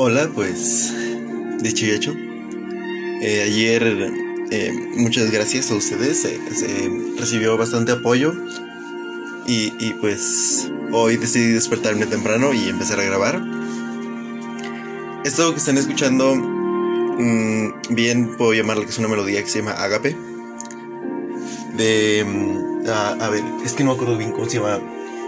Hola, 0.00 0.30
pues 0.32 0.94
dicho 1.60 1.84
y 1.84 1.90
hecho. 1.90 2.14
Eh, 3.20 3.42
ayer 3.42 4.12
eh, 4.52 4.72
muchas 4.94 5.32
gracias 5.32 5.72
a 5.72 5.74
ustedes, 5.74 6.24
eh, 6.24 6.38
recibió 7.18 7.56
bastante 7.56 7.90
apoyo 7.90 8.32
y, 9.44 9.72
y, 9.80 9.94
pues 10.00 10.70
hoy 10.92 11.16
decidí 11.16 11.50
despertarme 11.50 12.06
temprano 12.06 12.54
y 12.54 12.68
empezar 12.68 13.00
a 13.00 13.02
grabar. 13.02 13.42
Esto 15.24 15.50
que 15.50 15.58
están 15.58 15.76
escuchando, 15.76 16.32
mmm, 16.36 17.72
bien 17.90 18.36
puedo 18.36 18.54
llamarle 18.54 18.84
que 18.84 18.92
es 18.92 18.98
una 19.00 19.08
melodía 19.08 19.42
que 19.42 19.50
se 19.50 19.58
llama 19.58 19.72
Agape. 19.72 20.16
De... 21.76 22.24
Mm, 22.24 22.88
a, 22.88 23.08
a 23.14 23.30
ver, 23.30 23.42
es 23.64 23.72
que 23.72 23.82
no 23.82 23.90
me 23.90 23.96
acuerdo 23.96 24.16
bien 24.16 24.30
cómo 24.30 24.48
se 24.48 24.58
llama. 24.58 24.78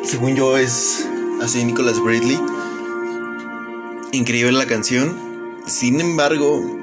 Según 0.05 0.37
yo 0.37 0.57
es 0.57 1.09
así 1.43 1.65
Nicholas 1.65 2.01
Bradley 2.01 2.39
increíble 4.13 4.53
la 4.53 4.67
canción. 4.67 5.17
Sin 5.67 6.01
embargo, 6.01 6.79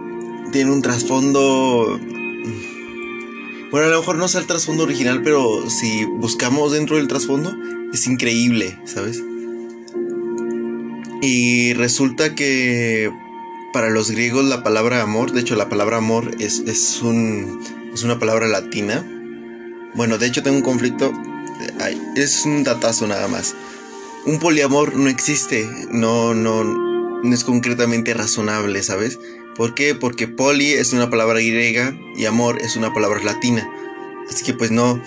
tiene 0.51 0.71
un 0.71 0.81
trasfondo... 0.81 1.99
Bueno, 3.69 3.87
a 3.87 3.89
lo 3.89 3.99
mejor 3.99 4.15
no 4.17 4.27
sea 4.27 4.39
el 4.41 4.47
trasfondo 4.47 4.83
original, 4.83 5.21
pero 5.23 5.69
si 5.69 6.05
buscamos 6.05 6.71
dentro 6.71 6.95
del 6.95 7.07
trasfondo, 7.07 7.53
es 7.93 8.07
increíble, 8.07 8.79
¿sabes? 8.85 9.21
Y 11.21 11.73
resulta 11.73 12.33
que 12.33 13.11
para 13.73 13.89
los 13.89 14.09
griegos 14.09 14.45
la 14.45 14.63
palabra 14.63 15.01
amor, 15.01 15.33
de 15.33 15.41
hecho 15.41 15.55
la 15.55 15.67
palabra 15.67 15.97
amor 15.97 16.31
es, 16.39 16.59
es, 16.65 17.01
un, 17.01 17.59
es 17.93 18.03
una 18.03 18.19
palabra 18.19 18.47
latina. 18.47 19.05
Bueno, 19.95 20.17
de 20.17 20.27
hecho 20.27 20.43
tengo 20.43 20.57
un 20.57 20.63
conflicto, 20.63 21.11
es 22.15 22.45
un 22.45 22.63
datazo 22.63 23.05
nada 23.05 23.27
más. 23.27 23.53
Un 24.25 24.39
poliamor 24.39 24.95
no 24.95 25.09
existe, 25.09 25.69
no, 25.91 26.33
no, 26.33 26.86
no 27.23 27.33
es 27.33 27.43
concretamente 27.43 28.13
razonable, 28.13 28.83
¿sabes? 28.83 29.19
¿Por 29.55 29.73
qué? 29.73 29.95
Porque 29.95 30.27
poli 30.27 30.73
es 30.73 30.93
una 30.93 31.09
palabra 31.09 31.39
griega 31.39 31.97
y 32.15 32.25
amor 32.25 32.61
es 32.61 32.75
una 32.75 32.93
palabra 32.93 33.23
latina. 33.23 33.67
Así 34.29 34.43
que 34.45 34.53
pues 34.53 34.71
no. 34.71 35.01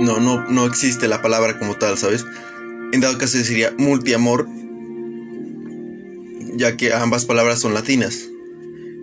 No, 0.00 0.18
no, 0.18 0.48
no 0.48 0.66
existe 0.66 1.08
la 1.08 1.22
palabra 1.22 1.58
como 1.58 1.76
tal, 1.76 1.98
¿sabes? 1.98 2.24
En 2.92 3.00
dado 3.00 3.18
caso 3.18 3.38
sería 3.38 3.72
multiamor, 3.78 4.48
ya 6.56 6.76
que 6.76 6.92
ambas 6.92 7.26
palabras 7.26 7.60
son 7.60 7.74
latinas. 7.74 8.28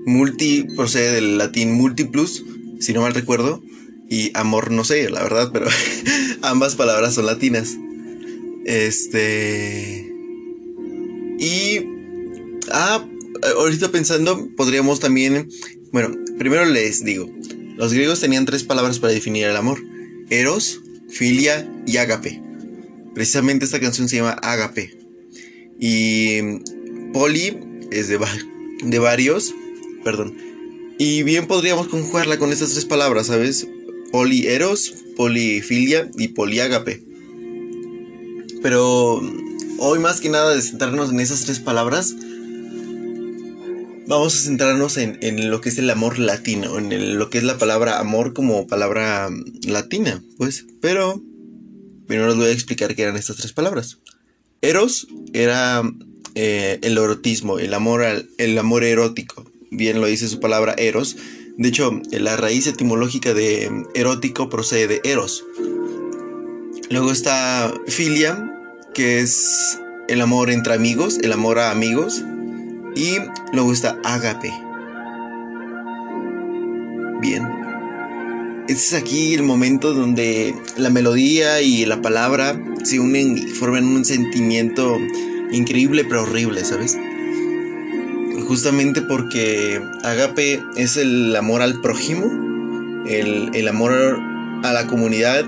Multi 0.06 0.64
procede 0.76 1.14
del 1.14 1.38
latín 1.38 1.72
multiplus, 1.72 2.44
si 2.80 2.94
no 2.94 3.02
mal 3.02 3.14
recuerdo, 3.14 3.62
y 4.10 4.32
amor 4.34 4.72
no 4.72 4.84
sé, 4.84 5.10
la 5.10 5.22
verdad, 5.22 5.52
pero 5.54 5.68
ambas 6.42 6.76
palabras 6.76 7.14
son 7.14 7.26
latinas. 7.26 7.78
Este... 8.66 10.07
Y... 11.38 11.82
Ah, 12.72 13.06
ahorita 13.58 13.92
pensando, 13.92 14.50
podríamos 14.56 15.00
también... 15.00 15.50
Bueno, 15.92 16.16
primero 16.38 16.66
les 16.66 17.04
digo, 17.06 17.30
los 17.78 17.94
griegos 17.94 18.20
tenían 18.20 18.46
tres 18.46 18.64
palabras 18.64 19.00
para 19.00 19.14
definir 19.14 19.46
el 19.46 19.56
amor. 19.56 19.82
Eros, 20.30 20.82
filia 21.10 21.72
y 21.86 21.98
ágape. 21.98 22.42
Precisamente 23.14 23.66
esta 23.66 23.80
canción 23.80 24.10
se 24.10 24.18
llama 24.18 24.32
Ágape. 24.32 24.98
Y 25.80 26.60
poli 27.14 27.58
es 27.92 28.10
de, 28.10 28.20
de 28.84 29.00
varios, 29.00 29.54
perdón. 30.04 30.36
Y 31.00 31.24
bien 31.24 31.48
podríamos 31.48 31.88
conjugarla 31.88 32.38
con 32.38 32.52
estas 32.52 32.72
tres 32.72 32.86
palabras, 32.86 33.28
¿sabes? 33.28 33.68
Polieros, 34.12 34.94
polifilia 35.16 36.10
y 36.18 36.30
poliágape. 36.30 37.04
Pero 38.62 39.22
hoy 39.80 40.00
más 40.00 40.22
que 40.22 40.30
nada 40.30 40.54
de 40.54 40.62
centrarnos 40.62 41.12
en 41.12 41.20
esas 41.20 41.46
tres 41.46 41.60
palabras, 41.60 42.16
vamos 44.08 44.36
a 44.36 44.40
centrarnos 44.40 44.98
en, 44.98 45.50
lo 45.50 45.62
que 45.62 45.70
es 45.70 45.78
el 45.78 45.90
amor 45.90 46.18
latino, 46.20 46.78
en 46.78 47.18
lo 47.18 47.30
que 47.30 47.38
es 47.38 47.44
la 47.44 47.58
palabra 47.58 48.00
amor 48.00 48.34
como 48.34 48.68
palabra 48.68 49.30
latina, 49.66 50.24
pues. 50.38 50.66
Pero 50.82 51.22
primero 52.08 52.30
les 52.30 52.38
voy 52.38 52.48
a 52.48 52.52
explicar 52.52 52.96
qué 52.96 53.04
eran 53.04 53.18
estas 53.18 53.38
tres 53.38 53.54
palabras. 53.54 54.00
Eros 54.62 55.08
era 55.34 55.84
eh, 56.36 56.80
el 56.82 56.98
erotismo, 56.98 57.60
el 57.60 57.74
amor, 57.74 58.04
el 58.38 58.58
amor 58.58 58.84
erótico. 58.84 59.46
Bien 59.70 60.00
lo 60.02 60.08
dice 60.08 60.28
su 60.28 60.40
palabra 60.40 60.74
eros. 60.78 61.18
De 61.58 61.70
hecho, 61.70 62.02
la 62.12 62.38
raíz 62.38 62.68
etimológica 62.68 63.34
de 63.34 63.70
erótico 63.96 64.50
procede 64.50 64.88
de 64.88 65.02
eros. 65.04 65.44
Luego 66.90 67.12
está 67.12 67.74
filia, 67.88 68.57
que 68.98 69.20
es 69.20 69.80
el 70.08 70.22
amor 70.22 70.50
entre 70.50 70.74
amigos, 70.74 71.20
el 71.22 71.32
amor 71.32 71.60
a 71.60 71.70
amigos. 71.70 72.24
Y 72.96 73.18
luego 73.54 73.72
está 73.72 74.00
ágape. 74.04 74.52
Bien. 77.22 77.48
Este 78.68 78.74
es 78.74 78.94
aquí 78.96 79.36
el 79.36 79.44
momento 79.44 79.94
donde 79.94 80.56
la 80.78 80.90
melodía 80.90 81.62
y 81.62 81.86
la 81.86 82.02
palabra 82.02 82.60
se 82.84 83.00
unen 83.00 83.38
y 83.38 83.42
forman 83.44 83.86
un 83.86 84.04
sentimiento 84.04 84.98
increíble 85.52 86.04
pero 86.04 86.24
horrible, 86.24 86.66
¿sabes? 86.66 86.98
Justamente 88.48 89.04
porque 89.04 89.80
agape 90.04 90.60
es 90.76 90.98
el 90.98 91.36
amor 91.36 91.62
al 91.62 91.82
prójimo, 91.82 92.26
el, 93.08 93.52
el 93.54 93.68
amor 93.68 93.94
a 94.64 94.74
la 94.74 94.88
comunidad, 94.88 95.46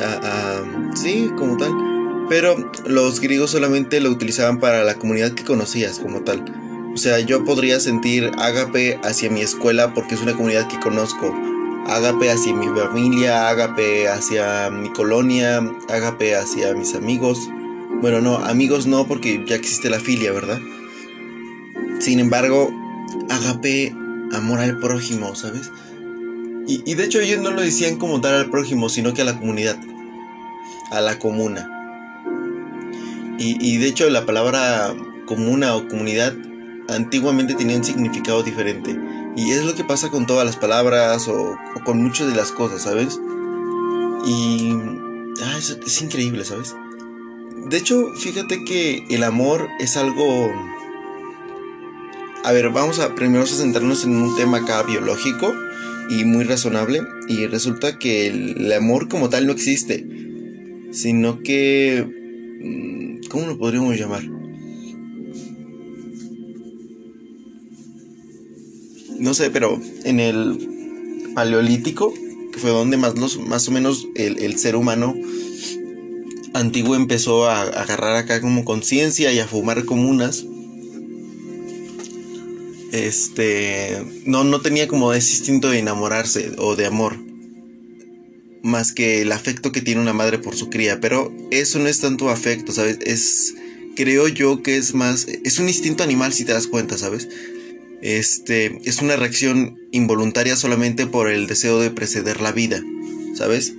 a, 0.00 0.60
sí, 0.96 1.30
como 1.36 1.56
tal. 1.56 1.87
Pero 2.28 2.70
los 2.86 3.20
griegos 3.20 3.50
solamente 3.50 4.00
lo 4.00 4.10
utilizaban 4.10 4.60
para 4.60 4.84
la 4.84 4.94
comunidad 4.94 5.32
que 5.32 5.44
conocías 5.44 5.98
como 5.98 6.20
tal. 6.20 6.44
O 6.92 6.96
sea, 6.96 7.20
yo 7.20 7.44
podría 7.44 7.80
sentir 7.80 8.30
ágape 8.38 8.98
hacia 9.02 9.30
mi 9.30 9.40
escuela 9.40 9.94
porque 9.94 10.14
es 10.14 10.20
una 10.20 10.34
comunidad 10.34 10.68
que 10.68 10.80
conozco. 10.80 11.34
Ágape 11.86 12.30
hacia 12.30 12.52
mi 12.52 12.66
familia, 12.66 13.48
ágape 13.48 14.08
hacia 14.08 14.68
mi 14.70 14.90
colonia, 14.90 15.58
ágape 15.88 16.36
hacia 16.36 16.74
mis 16.74 16.94
amigos. 16.94 17.48
Bueno, 18.02 18.20
no, 18.20 18.38
amigos 18.38 18.86
no 18.86 19.06
porque 19.06 19.42
ya 19.46 19.56
existe 19.56 19.88
la 19.88 20.00
filia, 20.00 20.32
¿verdad? 20.32 20.58
Sin 22.00 22.20
embargo, 22.20 22.70
ágape, 23.30 23.94
amor 24.32 24.60
al 24.60 24.78
prójimo, 24.80 25.34
¿sabes? 25.34 25.70
Y, 26.66 26.82
y 26.84 26.94
de 26.94 27.04
hecho 27.04 27.20
ellos 27.20 27.40
no 27.40 27.52
lo 27.52 27.62
decían 27.62 27.96
como 27.96 28.20
tal 28.20 28.34
al 28.34 28.50
prójimo, 28.50 28.90
sino 28.90 29.14
que 29.14 29.22
a 29.22 29.24
la 29.24 29.38
comunidad, 29.38 29.78
a 30.90 31.00
la 31.00 31.18
comuna. 31.18 31.77
Y, 33.38 33.78
de 33.78 33.86
hecho 33.86 34.10
la 34.10 34.26
palabra 34.26 34.94
comuna 35.26 35.76
o 35.76 35.86
comunidad 35.86 36.34
antiguamente 36.88 37.54
tenía 37.54 37.76
un 37.76 37.84
significado 37.84 38.42
diferente. 38.42 38.98
Y 39.36 39.52
es 39.52 39.64
lo 39.64 39.76
que 39.76 39.84
pasa 39.84 40.10
con 40.10 40.26
todas 40.26 40.44
las 40.44 40.56
palabras 40.56 41.28
o, 41.28 41.56
con 41.84 42.02
muchas 42.02 42.26
de 42.26 42.34
las 42.34 42.50
cosas, 42.50 42.82
¿sabes? 42.82 43.20
Y 44.26 44.72
ah, 45.42 45.56
es, 45.56 45.78
es, 45.86 46.02
increíble, 46.02 46.44
¿sabes? 46.44 46.74
De 47.70 47.76
hecho, 47.76 48.12
fíjate 48.16 48.64
que 48.64 49.04
el 49.08 49.22
amor 49.22 49.68
es 49.78 49.96
algo... 49.96 50.50
A 52.42 52.52
ver, 52.52 52.70
vamos 52.70 52.98
a 52.98 53.14
primero 53.14 53.44
a 53.44 53.46
centrarnos 53.46 54.04
en 54.04 54.16
un 54.16 54.36
tema 54.36 54.58
acá 54.58 54.82
biológico 54.82 55.52
y 56.10 56.24
muy 56.24 56.42
razonable. 56.42 57.02
Y 57.28 57.46
resulta 57.46 57.98
que 57.98 58.26
el 58.26 58.72
amor 58.72 59.08
como 59.08 59.28
tal 59.28 59.46
no 59.46 59.52
existe, 59.52 60.04
sino 60.90 61.42
que 61.42 62.18
¿Cómo 63.28 63.46
lo 63.46 63.58
podríamos 63.58 63.96
llamar? 63.96 64.22
No 69.18 69.34
sé, 69.34 69.50
pero 69.50 69.80
en 70.04 70.20
el 70.20 71.32
Paleolítico, 71.34 72.14
que 72.52 72.58
fue 72.58 72.70
donde 72.70 72.96
más, 72.96 73.18
los, 73.18 73.38
más 73.38 73.68
o 73.68 73.72
menos 73.72 74.06
el, 74.14 74.38
el 74.38 74.58
ser 74.58 74.76
humano 74.76 75.14
antiguo 76.54 76.94
empezó 76.96 77.46
a, 77.46 77.62
a 77.62 77.82
agarrar 77.82 78.16
acá 78.16 78.40
como 78.40 78.64
conciencia 78.64 79.32
y 79.32 79.38
a 79.38 79.46
fumar 79.48 79.84
comunas. 79.84 80.44
Este. 82.92 84.02
No, 84.24 84.44
no 84.44 84.60
tenía 84.60 84.88
como 84.88 85.12
ese 85.12 85.32
instinto 85.32 85.68
de 85.68 85.78
enamorarse 85.78 86.52
o 86.58 86.74
de 86.74 86.86
amor 86.86 87.07
más 88.68 88.92
que 88.92 89.22
el 89.22 89.32
afecto 89.32 89.72
que 89.72 89.80
tiene 89.80 90.00
una 90.00 90.12
madre 90.12 90.38
por 90.38 90.54
su 90.54 90.70
cría, 90.70 91.00
pero 91.00 91.34
eso 91.50 91.78
no 91.78 91.88
es 91.88 92.00
tanto 92.00 92.30
afecto, 92.30 92.72
¿sabes? 92.72 92.98
Es 93.04 93.54
creo 93.96 94.28
yo 94.28 94.62
que 94.62 94.76
es 94.76 94.94
más 94.94 95.26
es 95.26 95.58
un 95.58 95.66
instinto 95.68 96.04
animal 96.04 96.32
si 96.32 96.44
te 96.44 96.52
das 96.52 96.68
cuenta, 96.68 96.96
¿sabes? 96.96 97.28
Este 98.00 98.78
es 98.84 99.02
una 99.02 99.16
reacción 99.16 99.76
involuntaria 99.90 100.54
solamente 100.54 101.06
por 101.06 101.28
el 101.28 101.48
deseo 101.48 101.80
de 101.80 101.90
preceder 101.90 102.40
la 102.40 102.52
vida, 102.52 102.80
¿sabes? 103.34 103.74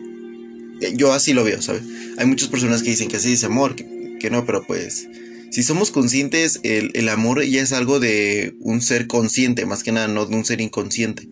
Eh, 0.81 0.94
yo 0.95 1.13
así 1.13 1.33
lo 1.33 1.45
veo, 1.45 1.62
¿sabes? 1.62 1.83
Hay 2.18 2.25
muchas 2.25 2.50
personas 2.50 2.83
que 2.83 2.89
dicen 2.89 3.07
que 3.07 3.18
así 3.18 3.31
es 3.31 3.45
amor, 3.45 3.75
que, 3.75 4.18
que 4.19 4.30
no, 4.30 4.45
pero 4.45 4.65
pues 4.68 5.07
si 5.51 5.63
somos 5.63 5.89
conscientes, 5.92 6.59
el, 6.63 6.92
el 6.94 7.09
amor 7.09 7.44
ya 7.44 7.62
es 7.62 7.74
algo 7.74 8.00
de 8.00 8.56
un 8.59 8.81
ser 8.81 9.07
consciente, 9.07 9.65
más 9.65 9.83
que 9.83 9.92
nada, 9.92 10.07
no 10.07 10.25
de 10.25 10.35
un 10.35 10.45
ser 10.45 10.62
inconsciente. 10.62 11.27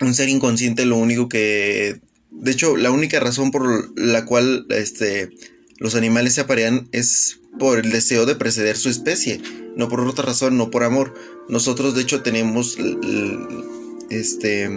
Un 0.00 0.14
ser 0.14 0.28
inconsciente 0.28 0.84
lo 0.84 0.96
único 0.96 1.28
que 1.28 2.00
de 2.32 2.50
hecho, 2.50 2.76
la 2.76 2.90
única 2.90 3.20
razón 3.20 3.50
por 3.50 3.98
la 3.98 4.24
cual 4.24 4.66
este, 4.70 5.30
los 5.78 5.94
animales 5.94 6.34
se 6.34 6.42
aparean 6.42 6.88
es 6.92 7.40
por 7.58 7.78
el 7.78 7.90
deseo 7.90 8.26
de 8.26 8.34
preceder 8.34 8.76
su 8.76 8.88
especie, 8.88 9.40
no 9.76 9.88
por 9.88 10.00
otra 10.00 10.24
razón, 10.24 10.56
no 10.56 10.70
por 10.70 10.84
amor. 10.84 11.14
Nosotros 11.48 11.94
de 11.94 12.02
hecho 12.02 12.22
tenemos 12.22 12.76
este 14.10 14.70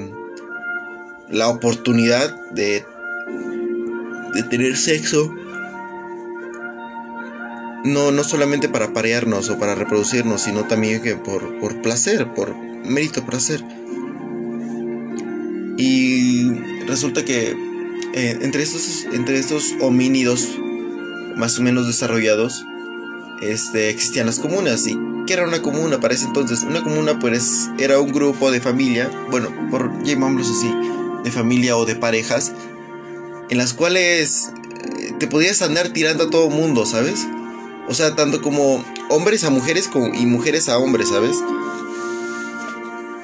la 1.30 1.48
oportunidad 1.50 2.52
de 2.52 2.86
de 4.36 4.44
tener 4.44 4.75
sexo 4.75 5.34
no, 7.86 8.12
no 8.12 8.24
solamente 8.24 8.68
para 8.68 8.94
parearnos 8.94 9.50
o 9.50 9.60
para 9.60 9.75
reproducirnos, 9.75 10.42
sino 10.42 10.66
también 10.66 11.01
que 11.01 11.16
por, 11.16 11.81
placer, 11.81 12.34
por 12.34 12.56
mérito 12.56 13.25
placer. 13.25 13.63
Y 15.78 16.50
resulta 16.88 17.26
que 17.26 17.56
eh, 18.14 18.38
entre, 18.42 18.64
estos, 18.64 19.06
entre 19.12 19.40
estos 19.40 19.74
homínidos 19.82 20.58
más 21.36 21.60
o 21.60 21.62
menos 21.62 21.88
desarrollados, 21.88 22.66
este, 23.42 23.90
existían 23.90 24.26
las 24.26 24.40
comunas. 24.40 24.88
¿Y 24.88 24.98
qué 25.28 25.34
era 25.34 25.48
una 25.48 25.62
comuna 25.62 26.00
para 26.00 26.14
ese 26.14 26.26
entonces? 26.26 26.64
Una 26.64 26.84
comuna 26.84 27.20
pues 27.20 27.70
era 27.78 28.00
un 28.00 28.12
grupo 28.12 28.52
de 28.52 28.62
familia, 28.62 29.12
bueno, 29.30 29.50
por 29.70 30.04
llamámoslo 30.04 30.54
así, 30.54 30.72
de 31.24 31.32
familia 31.32 31.78
o 31.78 31.86
de 31.86 31.96
parejas, 31.96 32.54
en 33.50 33.58
las 33.58 33.74
cuales 33.74 34.52
eh, 34.98 35.14
te 35.20 35.28
podías 35.28 35.62
andar 35.62 35.90
tirando 35.90 36.26
a 36.26 36.30
todo 36.30 36.50
mundo, 36.50 36.86
¿sabes? 36.86 37.26
O 37.88 37.94
sea, 37.94 38.16
tanto 38.16 38.42
como 38.42 38.84
hombres 39.10 39.44
a 39.44 39.50
mujeres 39.50 39.90
y 40.16 40.26
mujeres 40.26 40.70
a 40.70 40.78
hombres, 40.78 41.10
¿sabes? 41.10 41.38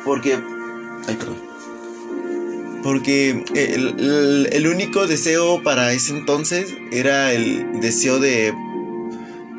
Porque... 0.04 0.38
Ay, 1.08 1.16
perdón. 1.16 1.50
Porque 2.83 3.44
el, 3.54 4.68
único 4.68 5.06
deseo 5.07 5.62
para 5.63 5.94
ese 5.94 6.18
entonces 6.18 6.74
era 6.92 7.31
el 7.33 7.80
deseo 7.80 8.19
de, 8.19 8.54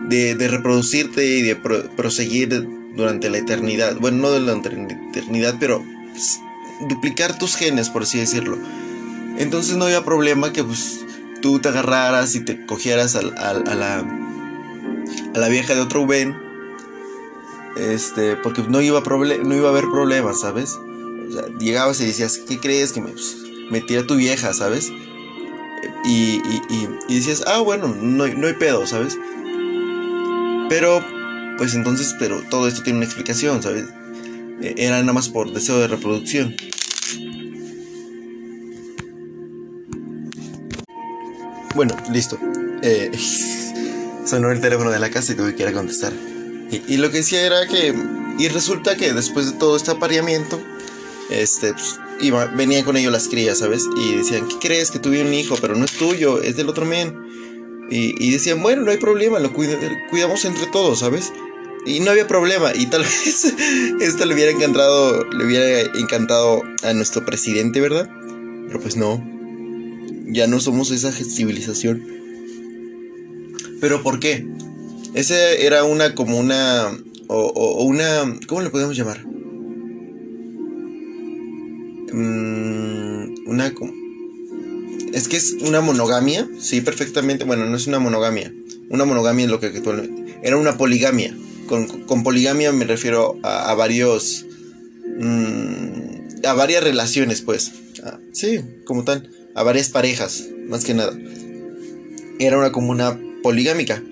de, 0.09 0.49
reproducirte 0.49 1.25
y 1.25 1.43
de 1.43 1.55
proseguir 1.55 2.69
durante 2.97 3.31
la 3.31 3.39
eternidad. 3.39 3.97
Bueno, 4.01 4.19
no 4.19 4.31
de 4.33 4.41
la 4.41 4.53
eternidad, 4.55 5.57
pero 5.61 5.85
pues, 6.11 6.41
duplicar 6.89 7.39
tus 7.39 7.55
genes, 7.55 7.91
por 7.91 8.03
así 8.03 8.19
decirlo. 8.19 8.59
Entonces 9.39 9.77
no 9.77 9.85
había 9.85 10.05
problema 10.05 10.53
que 10.53 10.65
pues, 10.65 11.05
tú 11.41 11.61
te 11.61 11.69
agarraras 11.69 12.35
y 12.35 12.45
te 12.45 12.67
cogieras 12.67 13.15
a 13.15 13.23
la 13.23 14.05
a 15.35 15.39
la 15.39 15.49
vieja 15.49 15.75
de 15.75 15.81
otro 15.81 16.07
Ben. 16.07 16.37
Este, 17.77 18.37
porque 18.37 18.63
no 18.69 18.81
iba, 18.83 18.99
a 18.99 19.03
no 19.03 19.55
iba 19.55 19.69
a 19.69 19.71
haber 19.71 19.85
problemas, 19.85 20.41
¿sabes? 20.41 20.79
Llegabas 21.59 22.01
y 22.01 22.07
decías, 22.07 22.39
¿qué 22.39 22.59
crees 22.59 22.93
que 22.93 23.01
me, 23.01 23.11
pues, 23.11 23.37
me 23.71 23.81
tira 23.81 24.07
tu 24.07 24.17
vieja, 24.17 24.53
¿sabes? 24.53 24.91
Y, 26.05 26.41
y, 26.45 26.89
y, 27.09 27.15
decías, 27.15 27.45
ah, 27.47 27.61
bueno, 27.61 27.89
no, 27.89 28.27
no 28.27 28.47
hay 28.47 28.55
pedo, 28.55 28.87
¿sabes? 28.87 29.19
Pero, 30.69 31.05
pues 31.59 31.75
entonces, 31.75 32.15
pero 32.19 32.43
todo 32.51 32.69
esto 32.69 32.83
tiene 32.83 32.99
una 32.99 33.07
explicación, 33.07 33.63
¿sabes? 33.63 33.87
E, 34.61 34.75
era 34.77 35.01
nada 35.01 35.13
más 35.13 35.29
por 35.29 35.53
deseo 35.53 35.79
de 35.79 35.89
reproducción. 35.89 36.55
Bueno, 41.75 41.97
listo. 42.13 42.39
Eh, 42.83 43.11
sonó 44.25 44.51
el 44.51 44.61
teléfono 44.61 44.91
de 44.91 44.99
la 44.99 45.11
casa 45.11 45.33
y 45.33 45.37
tuve 45.37 45.55
que 45.55 45.63
ir 45.63 45.69
a 45.69 45.73
contestar. 45.73 46.13
Y, 46.71 46.97
lo 46.97 47.11
que 47.11 47.19
decía 47.19 47.45
era 47.45 47.67
que, 47.67 47.95
y 48.39 48.49
resulta 48.49 48.97
que 48.97 49.13
después 49.13 49.53
de 49.53 49.59
todo 49.59 49.77
este 49.77 49.91
apareamiento, 49.91 50.59
este, 51.41 51.73
pues, 51.73 51.99
iba, 52.21 52.47
venían 52.47 52.85
con 52.85 52.97
ellos 52.97 53.13
las 53.13 53.29
crías, 53.29 53.59
¿sabes? 53.59 53.85
Y 53.97 54.17
decían, 54.17 54.49
¿qué 54.49 54.57
crees? 54.61 54.91
Que 54.91 54.99
tuve 54.99 55.23
un 55.23 55.33
hijo, 55.35 55.57
pero 55.61 55.75
no 55.75 55.85
es 55.85 55.93
tuyo, 55.93 56.41
es 56.43 56.57
del 56.57 56.69
otro 56.69 56.87
men. 56.87 57.17
Y, 57.91 58.31
decían, 58.31 58.63
bueno, 58.63 58.83
no 58.83 58.91
hay 58.91 58.97
problema, 58.97 59.39
lo 59.39 59.53
cuidamos 59.53 60.47
entre 60.47 60.67
todos, 60.67 61.01
¿sabes? 61.01 61.31
Y 61.85 62.01
no 62.01 62.11
había 62.11 62.27
problema, 62.27 62.73
y 62.75 62.87
tal 62.87 63.03
vez 63.03 63.55
esto 64.01 64.25
le 64.25 64.35
hubiera 64.35 64.51
encantado, 64.51 65.25
le 65.31 65.45
hubiera 65.45 65.81
encantado 65.99 66.63
a 66.85 66.95
nuestro 66.95 67.25
presidente, 67.27 67.81
¿verdad? 67.83 68.09
Pero 68.67 68.81
pues 68.81 68.97
no, 68.97 69.23
ya 70.27 70.47
no 70.47 70.59
somos 70.61 70.91
esa 70.91 71.13
civilización. 71.13 72.03
¿Pero 73.81 74.03
por 74.03 74.21
qué? 74.21 74.47
Ese 75.13 75.67
era 75.67 75.85
una 75.85 76.15
como 76.15 76.39
una... 76.39 76.97
O, 77.29 77.85
una... 77.85 78.39
¿Cómo 78.47 78.63
le 78.63 78.71
podemos 78.71 78.97
llamar? 78.97 79.32
Mm, 82.13 83.49
una... 83.49 83.73
Es 85.13 85.29
que 85.29 85.37
es 85.37 85.57
una 85.61 85.81
monogamia, 85.81 86.49
sí, 86.59 86.81
perfectamente. 86.81 87.45
Bueno, 87.45 87.67
no 87.67 87.77
es 87.77 87.87
una 87.87 87.99
monogamia. 87.99 88.53
Una 88.89 89.05
monogamia 89.05 89.45
es 89.45 89.51
lo 89.51 89.61
que 89.61 89.67
actualmente... 89.67 90.39
Era 90.43 90.57
una 90.57 90.77
poligamia. 90.77 91.37
Con, 91.67 92.23
poligamia 92.23 92.73
me 92.73 92.85
refiero 92.85 93.39
a, 93.43 93.75
varios... 93.75 94.47
Mm, 95.19 96.45
a 96.45 96.53
varias 96.55 96.83
relaciones, 96.83 97.43
pues. 97.43 97.73
Sí, 98.33 98.61
como 98.85 99.05
tal. 99.05 99.31
A 99.55 99.63
varias 99.63 99.89
parejas, 99.91 100.45
más 100.67 100.85
que 100.85 100.95
nada. 100.95 101.17
Era 102.39 102.59
una 102.59 102.73
como 102.73 102.91
una 102.91 103.19
poligámica. 103.43 104.03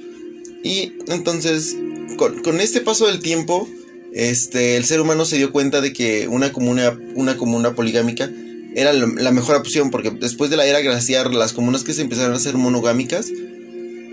Y 0.62 0.92
entonces, 1.08 1.76
con, 2.16 2.60
este 2.60 2.80
paso 2.80 3.06
del 3.06 3.20
tiempo, 3.20 3.68
este, 4.12 4.76
el 4.76 4.84
ser 4.84 5.00
humano 5.00 5.24
se 5.24 5.36
dio 5.36 5.52
cuenta 5.52 5.80
de 5.80 5.92
que 5.92 6.28
una 6.28 6.52
comuna, 6.52 6.98
una 7.14 7.36
comuna 7.36 7.74
poligámica 7.74 8.30
era 8.74 8.92
la 8.92 9.32
mejor 9.32 9.56
opción, 9.56 9.90
porque 9.90 10.10
después 10.10 10.50
de 10.50 10.56
la 10.56 10.66
era 10.66 10.80
glaciar, 10.80 11.34
las 11.34 11.52
comunas 11.52 11.82
que 11.82 11.92
se 11.92 12.02
empezaron 12.02 12.32
a 12.32 12.36
hacer 12.36 12.56
monogámicas, 12.56 13.26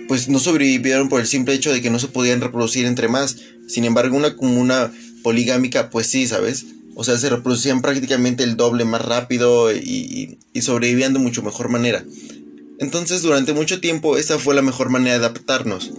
pues 0.07 0.29
no 0.29 0.39
sobrevivieron 0.39 1.09
por 1.09 1.21
el 1.21 1.27
simple 1.27 1.53
hecho 1.53 1.71
de 1.71 1.81
que 1.81 1.89
no 1.89 1.99
se 1.99 2.07
podían 2.07 2.41
reproducir 2.41 2.85
entre 2.85 3.07
más. 3.07 3.37
Sin 3.67 3.85
embargo, 3.85 4.17
una 4.17 4.35
comuna 4.35 4.91
poligámica, 5.21 5.89
pues 5.89 6.07
sí, 6.07 6.27
¿sabes? 6.27 6.65
O 6.95 7.03
sea, 7.03 7.17
se 7.17 7.29
reproducían 7.29 7.81
prácticamente 7.81 8.43
el 8.43 8.57
doble 8.57 8.85
más 8.85 9.03
rápido 9.03 9.71
y, 9.71 10.39
sobrevivían 10.61 11.13
de 11.13 11.19
mucho 11.19 11.43
mejor 11.43 11.69
manera. 11.69 12.03
Entonces 12.79 13.21
durante 13.21 13.53
mucho 13.53 13.79
tiempo 13.79 14.17
esa 14.17 14.39
fue 14.39 14.55
la 14.55 14.63
mejor 14.63 14.89
manera 14.89 15.19
de 15.19 15.25
adaptarnos. 15.25 15.91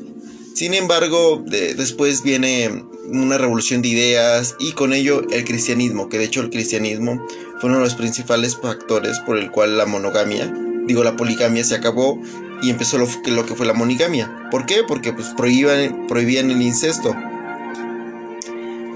Sin 0.55 0.75
embargo, 0.75 1.45
después 1.47 2.25
viene 2.25 2.83
una 3.11 3.39
revolución 3.39 3.83
de 3.83 3.89
ideas 3.89 4.57
y 4.59 4.73
con 4.73 4.93
ello 4.93 5.23
el 5.31 5.45
cristianismo, 5.45 6.09
que 6.09 6.19
de 6.19 6.25
hecho 6.25 6.41
el 6.41 6.51
cristianismo 6.51 7.25
fue 7.61 7.71
uno 7.71 7.79
de 7.79 7.85
los 7.85 7.95
principales 7.95 8.57
factores 8.57 9.19
por 9.21 9.39
el 9.39 9.51
cual 9.51 9.77
la 9.79 9.87
monogamia, 9.87 10.53
digo 10.87 11.03
la 11.05 11.17
poligamia 11.17 11.65
se 11.65 11.75
acabó 11.75 12.21
y 12.63 12.71
empezó 12.71 12.99
lo, 12.99 13.09
lo 13.27 13.47
que 13.47 13.55
fue 13.55 13.67
la 13.67 13.75
monogamia. 13.75 14.49
¿Por 14.51 14.67
qué? 14.67 14.83
Porque 14.87 15.13
pues 15.13 15.29
prohibían, 15.37 16.07
prohibían 16.07 16.51
el 16.51 16.63
incesto. 16.63 17.15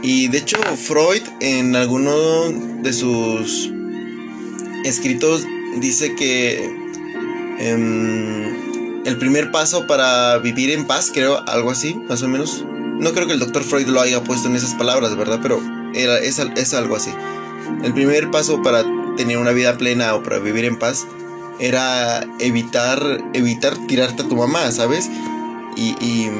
Y 0.02 0.28
de 0.28 0.38
hecho 0.38 0.58
Freud 0.76 1.22
en 1.40 1.76
alguno 1.76 2.50
de 2.82 2.92
sus 2.92 3.70
escritos 4.84 5.46
dice 5.80 6.16
que 6.16 6.82
Em, 7.64 9.06
el 9.06 9.18
primer 9.18 9.52
paso 9.52 9.86
para 9.86 10.36
vivir 10.38 10.70
en 10.70 10.84
paz, 10.84 11.12
creo, 11.14 11.48
algo 11.48 11.70
así, 11.70 11.94
más 11.94 12.22
o 12.24 12.28
menos. 12.28 12.64
No 13.02 13.12
creo 13.12 13.26
que 13.26 13.32
el 13.32 13.40
doctor 13.40 13.64
Freud 13.64 13.88
lo 13.88 14.00
haya 14.00 14.22
puesto 14.22 14.46
en 14.46 14.54
esas 14.54 14.74
palabras, 14.74 15.16
¿verdad? 15.16 15.40
Pero 15.42 15.60
era, 15.92 16.20
es, 16.20 16.38
algo 16.72 16.94
así. 16.94 17.10
El 17.82 17.92
primer 17.92 18.30
paso 18.30 18.62
para 18.62 18.84
tener 19.16 19.38
una 19.38 19.50
vida 19.50 19.76
plena 19.76 20.14
o 20.14 20.22
para 20.22 20.38
vivir 20.38 20.64
en 20.66 20.78
paz 20.78 21.04
era 21.58 22.24
evitar, 22.38 23.24
evitar 23.34 23.76
tirarte 23.88 24.22
a 24.22 24.28
tu 24.28 24.36
mamá, 24.36 24.70
¿sabes? 24.70 25.10
Y, 25.74 25.96
y, 26.00 26.30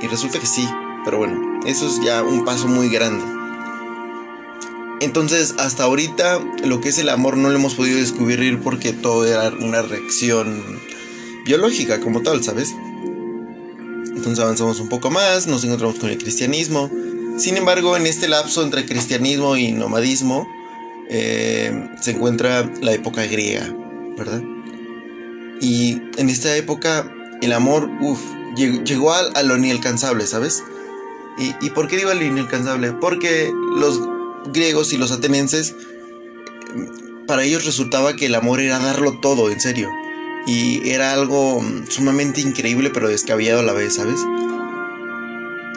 y, 0.00 0.06
resulta 0.06 0.38
que 0.38 0.46
sí, 0.46 0.68
pero 1.04 1.18
bueno, 1.18 1.58
eso 1.66 1.88
es 1.88 2.00
ya 2.04 2.22
un 2.22 2.44
paso 2.44 2.68
muy 2.68 2.88
grande. 2.90 3.24
Entonces, 5.00 5.56
hasta 5.58 5.82
ahorita 5.82 6.38
lo 6.64 6.80
que 6.80 6.90
es 6.90 6.98
el 6.98 7.08
amor 7.08 7.36
no 7.36 7.48
lo 7.48 7.56
hemos 7.56 7.74
podido 7.74 7.98
descubrir 7.98 8.60
porque 8.60 8.92
todo 8.92 9.26
era 9.26 9.48
una 9.48 9.82
reacción 9.82 10.62
biológica 11.44 11.98
como 11.98 12.22
tal, 12.22 12.44
¿sabes? 12.44 12.76
Entonces 14.18 14.42
avanzamos 14.42 14.80
un 14.80 14.88
poco 14.88 15.12
más, 15.12 15.46
nos 15.46 15.62
encontramos 15.62 16.00
con 16.00 16.10
el 16.10 16.18
cristianismo. 16.18 16.90
Sin 17.38 17.56
embargo, 17.56 17.96
en 17.96 18.04
este 18.04 18.26
lapso 18.26 18.64
entre 18.64 18.84
cristianismo 18.84 19.56
y 19.56 19.70
nomadismo 19.70 20.48
eh, 21.08 21.88
se 22.00 22.10
encuentra 22.10 22.68
la 22.82 22.92
época 22.92 23.24
griega, 23.26 23.72
¿verdad? 24.16 24.42
Y 25.60 26.02
en 26.16 26.30
esta 26.30 26.56
época 26.56 27.08
el 27.42 27.52
amor, 27.52 27.88
uff, 28.00 28.20
llegó 28.56 29.12
a, 29.12 29.42
lo 29.44 29.56
inalcanzable, 29.56 30.26
¿sabes? 30.26 30.64
¿Y, 31.38 31.54
¿Y 31.64 31.70
por 31.70 31.86
qué 31.86 31.96
digo 31.96 32.10
a 32.10 32.14
lo 32.14 32.24
inalcanzable? 32.24 32.94
Porque 32.94 33.52
los 33.76 34.00
griegos 34.52 34.92
y 34.92 34.96
los 34.96 35.12
atenienses, 35.12 35.76
para 37.28 37.44
ellos 37.44 37.64
resultaba 37.64 38.16
que 38.16 38.26
el 38.26 38.34
amor 38.34 38.60
era 38.60 38.80
darlo 38.80 39.20
todo, 39.20 39.48
en 39.48 39.60
serio. 39.60 39.88
Y 40.46 40.88
era 40.88 41.12
algo 41.12 41.62
sumamente 41.88 42.40
increíble 42.40 42.90
pero 42.92 43.08
descabellado 43.08 43.60
a 43.60 43.64
la 43.64 43.72
vez, 43.72 43.94
¿sabes? 43.94 44.20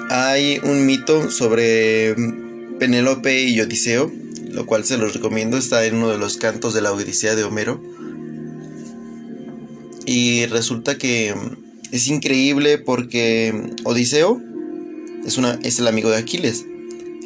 Hay 0.10 0.60
un 0.64 0.86
mito 0.86 1.30
sobre 1.30 2.16
Penélope 2.80 3.44
y 3.44 3.60
Odiseo, 3.62 4.12
lo 4.50 4.66
cual 4.66 4.86
se 4.86 4.98
los 4.98 5.14
recomiendo, 5.14 5.58
está 5.58 5.86
en 5.86 5.96
uno 5.96 6.10
de 6.10 6.18
los 6.18 6.38
cantos 6.38 6.74
de 6.74 6.82
la 6.82 6.92
Odisea 6.92 7.36
de 7.36 7.44
Homero. 7.44 7.82
Y 10.06 10.46
resulta 10.48 10.98
que 10.98 11.34
es 11.92 12.08
increíble 12.08 12.78
porque 12.78 13.54
Odiseo 13.84 14.42
es, 15.26 15.38
una, 15.38 15.60
es 15.64 15.80
el 15.80 15.88
amigo 15.88 16.10
de 16.10 16.18
Aquiles. 16.18 16.66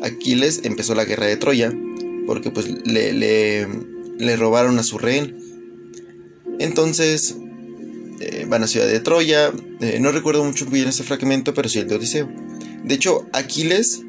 Aquiles 0.02 0.62
empezó 0.64 0.96
la 0.96 1.06
guerra 1.06 1.26
de 1.26 1.38
Troya 1.38 1.74
porque 2.26 2.52
pues 2.52 2.68
le, 2.86 3.14
le, 3.14 4.36
robaron 4.36 4.80
a 4.80 4.84
su 4.84 4.98
rehén. 4.98 5.38
Entonces 6.60 7.36
eh, 8.20 8.46
van 8.48 8.64
a 8.64 8.68
ciudad 8.68 8.88
de 8.88 9.00
Troya. 9.00 9.52
Eh, 9.82 10.00
no 10.00 10.12
recuerdo 10.12 10.44
mucho 10.44 10.66
bien 10.66 10.88
ese 10.88 11.04
fragmento, 11.04 11.54
pero 11.54 11.70
sí 11.70 11.80
el 11.80 11.88
de 11.88 11.96
Odiseo. 11.96 12.30
De 12.84 12.96
hecho, 12.96 13.28
Aquiles 13.34 14.02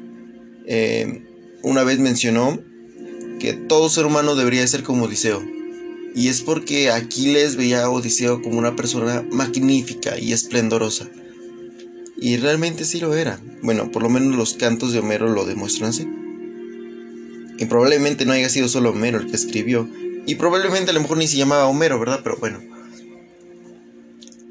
eh, 0.65 1.23
una 1.63 1.83
vez 1.83 1.99
mencionó 1.99 2.59
que 3.39 3.53
todo 3.53 3.89
ser 3.89 4.05
humano 4.05 4.35
debería 4.35 4.67
ser 4.67 4.83
como 4.83 5.05
Odiseo. 5.05 5.43
Y 6.15 6.29
es 6.29 6.41
porque 6.41 6.89
Aquiles 6.89 7.55
veía 7.55 7.83
a 7.83 7.89
Odiseo 7.89 8.41
como 8.41 8.57
una 8.57 8.75
persona 8.75 9.23
magnífica 9.31 10.17
y 10.17 10.33
esplendorosa. 10.33 11.07
Y 12.19 12.37
realmente 12.37 12.85
sí 12.85 12.99
lo 12.99 13.15
era. 13.15 13.39
Bueno, 13.61 13.91
por 13.91 14.01
lo 14.01 14.09
menos 14.09 14.35
los 14.35 14.55
cantos 14.55 14.91
de 14.91 14.99
Homero 14.99 15.29
lo 15.29 15.45
demuestran 15.45 15.91
así. 15.91 16.07
Y 17.59 17.65
probablemente 17.65 18.25
no 18.25 18.33
haya 18.33 18.49
sido 18.49 18.67
solo 18.67 18.89
Homero 18.89 19.19
el 19.19 19.27
que 19.27 19.35
escribió. 19.35 19.87
Y 20.27 20.35
probablemente 20.35 20.91
a 20.91 20.93
lo 20.93 21.01
mejor 21.01 21.17
ni 21.17 21.27
se 21.27 21.37
llamaba 21.37 21.67
Homero, 21.67 21.97
¿verdad? 21.99 22.19
Pero 22.23 22.37
bueno. 22.37 22.59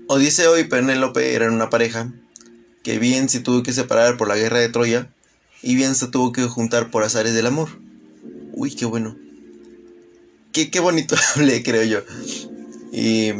Odiseo 0.08 0.58
y 0.58 0.64
Penélope 0.64 1.34
eran 1.34 1.52
una 1.52 1.68
pareja 1.68 2.12
que 2.82 2.98
bien 2.98 3.28
se 3.28 3.40
tuvo 3.40 3.62
que 3.62 3.72
separar 3.72 4.16
por 4.16 4.26
la 4.26 4.36
guerra 4.36 4.58
de 4.58 4.70
Troya 4.70 5.10
y 5.62 5.74
bien 5.74 5.94
se 5.94 6.06
tuvo 6.06 6.32
que 6.32 6.44
juntar 6.44 6.90
por 6.90 7.02
azares 7.02 7.34
del 7.34 7.46
amor. 7.46 7.68
Uy, 8.52 8.74
qué 8.74 8.86
bueno. 8.86 9.16
Qué, 10.52 10.70
qué 10.70 10.80
bonito 10.80 11.14
hablé, 11.34 11.62
creo 11.62 11.82
yo. 11.82 12.00
Y 12.90 13.32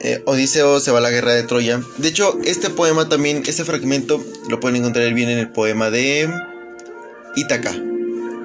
eh, 0.00 0.22
Odiseo 0.26 0.80
se 0.80 0.90
va 0.90 0.98
a 0.98 1.02
la 1.02 1.10
guerra 1.10 1.32
de 1.32 1.44
Troya. 1.44 1.80
De 1.98 2.08
hecho, 2.08 2.38
este 2.44 2.70
poema 2.70 3.08
también, 3.08 3.44
este 3.46 3.64
fragmento 3.64 4.24
lo 4.48 4.58
pueden 4.58 4.76
encontrar 4.78 5.12
bien 5.14 5.28
en 5.28 5.38
el 5.38 5.50
poema 5.50 5.90
de 5.90 6.28
Ítaca, 7.36 7.72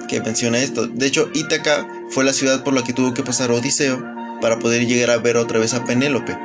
que 0.08 0.20
menciona 0.20 0.58
esto. 0.58 0.86
De 0.86 1.06
hecho, 1.06 1.30
Ítaca 1.34 1.88
fue 2.12 2.24
la 2.24 2.32
ciudad 2.34 2.62
por 2.62 2.74
la 2.74 2.84
que 2.84 2.92
tuvo 2.92 3.14
que 3.14 3.22
pasar 3.22 3.50
Odiseo 3.50 4.04
para 4.40 4.58
poder 4.58 4.86
llegar 4.86 5.10
a 5.10 5.18
ver 5.18 5.38
otra 5.38 5.58
vez 5.58 5.72
a 5.72 5.84
Penélope. 5.84 6.36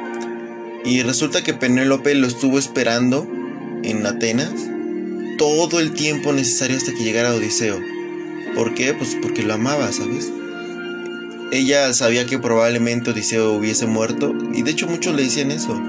Y 0.86 1.02
resulta 1.04 1.44
que 1.44 1.54
Penélope 1.54 2.16
lo 2.16 2.26
estuvo 2.26 2.58
esperando 2.58 3.28
en 3.84 4.06
Atenas 4.06 4.54
todo 5.38 5.80
el 5.80 5.92
tiempo 5.92 6.32
necesario 6.32 6.78
hasta 6.78 6.94
que 6.94 7.04
llegara 7.04 7.34
Odiseo. 7.34 7.80
¿Por 8.56 8.74
qué? 8.74 8.94
Pues 8.94 9.18
porque 9.22 9.44
lo 9.44 9.54
amaba, 9.54 9.92
¿sabes? 9.92 10.32
Ella 11.52 11.94
sabía 11.94 12.26
que 12.26 12.40
probablemente 12.40 13.12
Odiseo 13.12 13.54
hubiese 13.54 13.88
muerto, 13.88 14.34
y 14.54 14.64
de 14.64 14.72
hecho 14.72 14.88
muchos 14.88 15.16
le 15.16 15.24
decían 15.24 15.52
eso, 15.52 15.80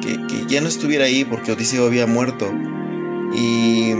que, 0.00 0.18
ya 0.48 0.60
no 0.60 0.68
estuviera 0.68 1.06
ahí 1.06 1.24
porque 1.24 1.52
Odiseo 1.52 1.86
había 1.86 2.06
muerto. 2.06 2.52
Y 3.34 3.92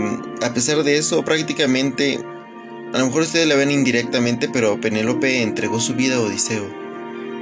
a 0.43 0.55
pesar 0.55 0.85
de 0.85 0.97
eso, 0.97 1.25
prácticamente, 1.25 2.25
a 2.93 2.99
lo 2.99 3.07
mejor 3.07 3.23
ustedes 3.23 3.47
la 3.47 3.55
ven 3.55 3.71
indirectamente, 3.71 4.49
pero 4.49 4.81
Penélope 4.81 5.43
entregó 5.43 5.81
su 5.81 5.95
vida 5.95 6.17
a 6.17 6.21
Odiseo, 6.21 6.67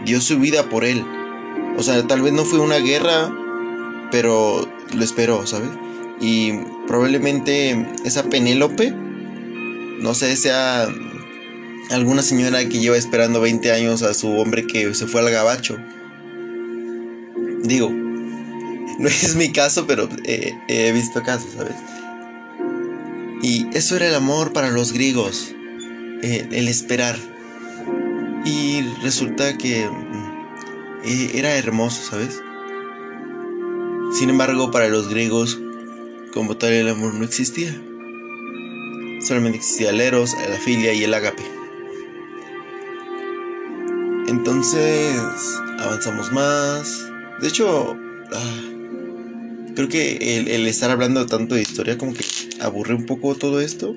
dio 0.04 0.20
su 0.20 0.38
vida 0.38 0.68
por 0.68 0.84
él. 0.84 1.04
O 1.78 1.82
sea, 1.82 2.06
tal 2.06 2.22
vez 2.22 2.32
no 2.32 2.44
fue 2.44 2.58
una 2.58 2.78
guerra, 2.78 3.30
pero 4.10 4.66
lo 4.92 5.04
esperó, 5.04 5.46
¿sabes? 5.46 5.70
Y 6.20 6.52
probablemente 6.86 7.86
esa 8.04 8.24
Penélope, 8.24 8.90
no 8.90 10.14
sé, 10.14 10.36
sea 10.36 10.88
alguna 11.90 12.22
señora 12.22 12.68
que 12.68 12.80
lleva 12.80 12.96
esperando 12.96 13.40
20 13.40 13.70
años 13.70 14.02
a 14.02 14.14
su 14.14 14.28
hombre 14.38 14.66
que 14.66 14.94
se 14.94 15.06
fue 15.06 15.20
al 15.20 15.30
gabacho. 15.30 15.76
Digo, 17.62 17.90
no 18.98 19.08
es 19.08 19.36
mi 19.36 19.52
caso, 19.52 19.86
pero 19.86 20.08
he 20.24 20.92
visto 20.92 21.22
casos, 21.22 21.52
¿sabes? 21.56 21.74
Y 23.43 23.66
eso 23.76 23.97
era 23.97 24.09
el 24.09 24.14
amor 24.14 24.52
para 24.52 24.71
los 24.71 24.93
griegos, 24.93 25.55
el 26.23 26.69
esperar. 26.69 27.16
Y 28.45 28.83
resulta 29.02 29.59
que 29.59 29.88
eh, 31.05 31.31
era 31.35 31.57
hermoso, 31.57 32.02
¿sabes? 32.02 32.40
Sin 34.12 34.31
embargo, 34.31 34.71
para 34.71 34.88
los 34.88 35.09
griegos, 35.09 35.61
como 36.33 36.57
tal, 36.57 36.73
el 36.73 36.88
amor 36.88 37.14
no 37.14 37.25
existía. 37.25 37.75
Solamente 39.21 39.59
existía 39.59 39.90
el 39.90 40.00
eros, 40.00 40.35
la 40.49 40.57
filia 40.57 40.93
y 40.93 41.05
el 41.05 41.14
agape. 41.14 41.43
Entonces 44.28 45.21
avanzamos 45.78 46.33
más. 46.33 47.07
De 47.40 47.49
hecho, 47.49 47.97
ah, 48.33 48.75
creo 49.76 49.88
que 49.88 50.38
el, 50.38 50.66
estar 50.66 50.90
hablando 50.90 51.26
tanto 51.26 51.54
de 51.54 51.62
historia 51.62 51.97
como 51.97 52.14
que 52.14 52.25
aburre 52.59 52.95
un 52.95 53.06
poco 53.06 53.37
todo 53.37 53.61
esto. 53.61 53.95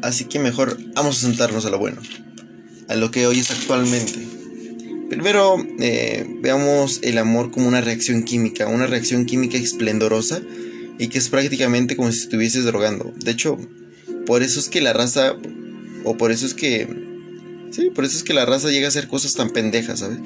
Así 0.00 0.24
que 0.24 0.38
mejor 0.38 0.78
vamos 0.94 1.18
a 1.18 1.26
sentarnos 1.26 1.66
a 1.66 1.70
lo 1.70 1.78
bueno, 1.78 2.00
a 2.88 2.94
lo 2.94 3.10
que 3.10 3.26
hoy 3.26 3.40
es 3.40 3.50
actualmente. 3.50 4.26
Primero 5.10 5.56
eh, 5.80 6.24
veamos 6.40 7.00
el 7.02 7.18
amor 7.18 7.50
como 7.50 7.68
una 7.68 7.82
reacción 7.82 8.22
química, 8.22 8.68
una 8.68 8.86
reacción 8.86 9.26
química 9.26 9.58
esplendorosa 9.58 10.40
y 10.98 11.08
que 11.08 11.18
es 11.18 11.28
prácticamente 11.28 11.96
como 11.96 12.10
si 12.12 12.20
estuvieses 12.20 12.64
drogando. 12.64 13.12
De 13.16 13.32
hecho, 13.32 13.58
por 14.24 14.42
eso 14.42 14.60
es 14.60 14.68
que 14.68 14.80
la 14.80 14.92
raza, 14.92 15.34
o 16.04 16.16
por 16.16 16.30
eso 16.30 16.46
es 16.46 16.54
que 16.54 17.10
Sí, 17.70 17.90
por 17.90 18.04
eso 18.04 18.16
es 18.16 18.24
que 18.24 18.34
la 18.34 18.44
raza 18.44 18.68
llega 18.68 18.86
a 18.86 18.88
hacer 18.88 19.06
cosas 19.06 19.34
tan 19.34 19.50
pendejas, 19.50 20.00
¿sabes? 20.00 20.18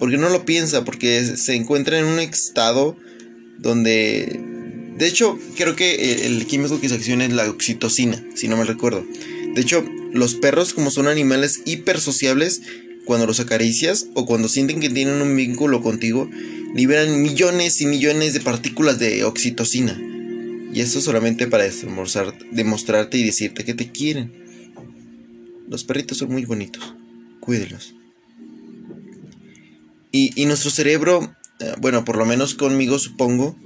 Porque 0.00 0.16
no 0.16 0.30
lo 0.30 0.44
piensa, 0.44 0.84
porque 0.84 1.24
se 1.36 1.54
encuentra 1.54 1.98
en 1.98 2.06
un 2.06 2.18
estado 2.18 2.96
donde... 3.58 4.40
De 4.96 5.06
hecho, 5.06 5.38
creo 5.56 5.76
que 5.76 6.26
el 6.26 6.46
químico 6.46 6.80
que 6.80 6.88
se 6.88 6.96
acciona 6.96 7.24
es 7.24 7.32
la 7.32 7.48
oxitocina, 7.48 8.22
si 8.34 8.48
no 8.48 8.56
me 8.56 8.64
recuerdo. 8.64 9.06
De 9.54 9.60
hecho, 9.60 9.84
los 10.12 10.34
perros, 10.34 10.74
como 10.74 10.90
son 10.90 11.06
animales 11.06 11.62
hipersociables, 11.64 12.62
cuando 13.04 13.26
los 13.26 13.40
acaricias 13.40 14.06
o 14.14 14.26
cuando 14.26 14.48
sienten 14.48 14.80
que 14.80 14.90
tienen 14.90 15.22
un 15.22 15.36
vínculo 15.36 15.82
contigo, 15.82 16.28
liberan 16.74 17.22
millones 17.22 17.80
y 17.80 17.86
millones 17.86 18.34
de 18.34 18.40
partículas 18.40 18.98
de 18.98 19.24
oxitocina. 19.24 20.00
Y 20.72 20.80
eso 20.80 21.00
solamente 21.00 21.46
para 21.46 21.64
demostrarte 22.52 23.18
y 23.18 23.24
decirte 23.24 23.64
que 23.64 23.74
te 23.74 23.90
quieren. 23.90 24.32
Los 25.68 25.84
perritos 25.84 26.18
son 26.18 26.30
muy 26.30 26.44
bonitos. 26.44 26.94
Cuídelos. 27.40 27.94
Y, 30.12 30.44
nuestro 30.46 30.70
cerebro, 30.70 31.34
eh, 31.60 31.74
bueno, 31.80 32.04
por 32.04 32.16
lo 32.16 32.26
menos 32.26 32.54
conmigo 32.54 32.98
supongo. 32.98 33.56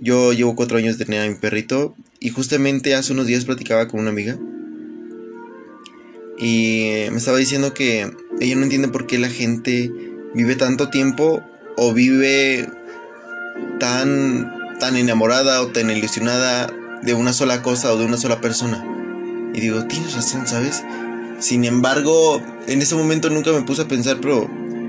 Yo 0.00 0.32
llevo 0.32 0.54
cuatro 0.54 0.78
años 0.78 0.98
de 0.98 1.04
tener 1.04 1.22
a 1.22 1.28
mi 1.28 1.34
perrito. 1.34 1.96
Y 2.20 2.30
justamente 2.30 2.94
hace 2.94 3.12
unos 3.12 3.26
días 3.26 3.44
platicaba 3.44 3.88
con 3.88 4.00
una 4.00 4.10
amiga. 4.10 4.38
Y 6.38 7.06
me 7.10 7.18
estaba 7.18 7.38
diciendo 7.38 7.74
que 7.74 8.10
ella 8.40 8.54
no 8.54 8.62
entiende 8.62 8.88
por 8.88 9.06
qué 9.06 9.18
la 9.18 9.28
gente 9.28 9.90
vive 10.34 10.54
tanto 10.54 10.88
tiempo 10.88 11.42
o 11.76 11.92
vive 11.92 12.68
tan, 13.80 14.78
tan 14.78 14.96
enamorada 14.96 15.62
o 15.62 15.68
tan 15.68 15.90
ilusionada 15.90 16.72
de 17.02 17.14
una 17.14 17.32
sola 17.32 17.62
cosa 17.62 17.92
o 17.92 17.98
de 17.98 18.04
una 18.04 18.16
sola 18.16 18.40
persona. 18.40 18.84
Y 19.54 19.60
digo, 19.60 19.84
tienes 19.86 20.14
razón, 20.14 20.46
¿sabes? 20.46 20.84
Sin 21.40 21.64
embargo, 21.64 22.40
en 22.68 22.82
ese 22.82 22.94
momento 22.94 23.30
nunca 23.30 23.52
me 23.52 23.62
puse 23.62 23.82
a 23.82 23.88
pensar, 23.88 24.18
pero 24.20 24.48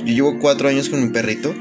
yo 0.09 0.25
llevo 0.27 0.39
cuatro 0.39 0.69
años 0.69 0.89
con 0.89 1.01
mi 1.01 1.09
perrito. 1.09 1.53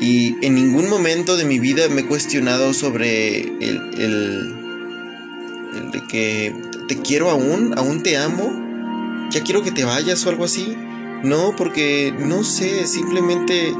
Y 0.00 0.36
en 0.44 0.54
ningún 0.54 0.88
momento 0.88 1.36
de 1.36 1.44
mi 1.44 1.58
vida 1.58 1.88
me 1.88 2.02
he 2.02 2.06
cuestionado 2.06 2.74
sobre 2.74 3.40
el, 3.40 3.80
el, 3.96 4.54
el 5.76 5.90
de 5.92 6.02
que 6.08 6.54
te 6.88 7.00
quiero 7.00 7.30
aún, 7.30 7.74
aún 7.76 8.02
te 8.02 8.16
amo, 8.16 8.52
ya 9.30 9.42
quiero 9.42 9.62
que 9.62 9.70
te 9.70 9.84
vayas 9.84 10.24
o 10.26 10.30
algo 10.30 10.44
así. 10.44 10.76
No, 11.22 11.56
porque 11.56 12.12
no 12.18 12.44
sé, 12.44 12.86
simplemente 12.86 13.74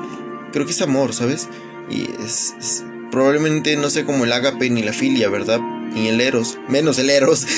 creo 0.53 0.65
que 0.65 0.73
es 0.73 0.81
amor, 0.81 1.13
¿sabes? 1.13 1.49
Y 1.91 2.09
es, 2.25 2.85
probablemente 3.11 3.77
no 3.77 3.91
sé 3.91 4.05
como 4.05 4.25
el 4.25 4.33
agape 4.33 4.71
ni 4.71 4.83
la 4.83 4.93
filia, 4.93 5.29
¿verdad? 5.29 5.61
Ni 5.61 6.09
el 6.09 6.21
eros, 6.21 6.59
menos 6.69 6.99
el 6.99 7.11
eros. 7.11 7.47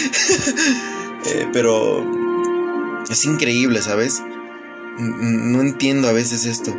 Eh, 1.29 1.49
pero 1.53 2.07
es 3.11 3.25
increíble, 3.25 3.83
¿sabes? 3.83 4.23
No 4.99 5.61
entiendo 5.61 6.09
a 6.09 6.13
veces 6.13 6.47
esto. 6.47 6.75